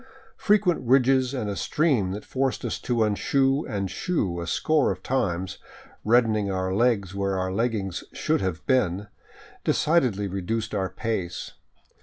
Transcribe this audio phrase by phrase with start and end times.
[0.37, 5.03] Frequent ridges and a stream that forced us to unshoe and shoe a score of
[5.03, 5.59] times,
[6.03, 9.09] reddening our legs where our leggings should have been,
[9.63, 11.51] decidedly reduced our pace.